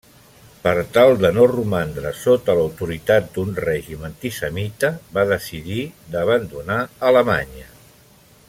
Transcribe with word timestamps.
Per 0.61 0.71
tal 0.93 1.11
de 1.23 1.29
no 1.35 1.43
romandre 1.51 2.13
sota 2.21 2.55
l'autoritat 2.59 3.29
d'un 3.37 3.53
règim 3.67 4.09
antisemita, 4.09 4.91
va 5.19 5.29
decidir 5.35 5.81
d'abandonar 6.17 6.83
Alemanya. 7.13 7.69